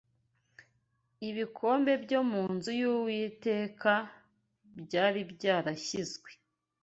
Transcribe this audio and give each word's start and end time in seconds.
ibikombe 1.29 1.91
byo 2.03 2.21
mu 2.31 2.43
nzu 2.53 2.71
y’Uwiteka 2.79 3.93
byari 4.83 5.21
byarashyizwe 5.33 6.29